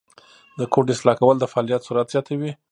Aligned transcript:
د 0.57 0.59
کوډ 0.73 0.87
اصلاح 0.95 1.15
کول 1.21 1.35
د 1.39 1.45
فعالیت 1.51 1.81
سرعت 1.87 2.07
زیاتوي. 2.13 2.51